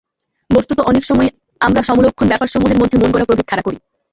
[0.49, 1.31] বস্তুত অনেক সময়েই
[1.61, 3.77] আমরা সমলক্ষণ ব্যাপারসমূহের মধ্যে মনগড়া প্রভেদ খাড়া করি।